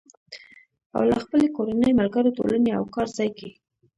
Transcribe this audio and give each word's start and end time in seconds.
او 0.95 1.01
له 1.09 1.17
خپلې 1.23 1.47
کورنۍ، 1.55 1.91
ملګرو، 1.99 2.35
ټولنې 2.37 2.71
او 2.77 2.83
کار 2.95 3.07
ځای 3.17 3.29
کې 3.37 3.49